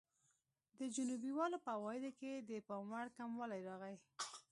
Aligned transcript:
د 0.79 0.81
جنوبي 0.95 1.31
والو 1.37 1.57
په 1.65 1.69
عوایدو 1.77 2.11
کې 2.19 2.31
د 2.49 2.51
پاموړ 2.67 3.05
کموالی 3.17 3.61
راغی. 3.67 3.95